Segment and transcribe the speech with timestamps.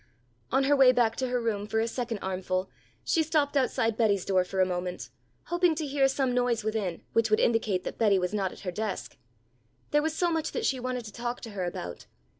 [0.51, 2.71] On her way back to her room for a second armful,
[3.03, 5.09] she stopped outside Betty's door for a moment,
[5.43, 8.71] hoping to hear some noise within, which would indicate that Betty was not at her
[8.71, 9.15] desk.
[9.91, 12.07] There was so much that she wanted to talk to her about.